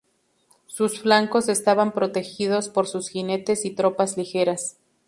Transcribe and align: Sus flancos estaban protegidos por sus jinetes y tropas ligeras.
Sus 0.65 0.99
flancos 0.99 1.47
estaban 1.47 1.91
protegidos 1.91 2.69
por 2.69 2.87
sus 2.87 3.07
jinetes 3.07 3.65
y 3.65 3.69
tropas 3.69 4.17
ligeras. 4.17 4.77